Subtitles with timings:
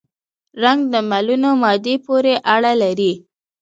[0.63, 3.13] رنګ د ملونه مادې پورې اړه لري.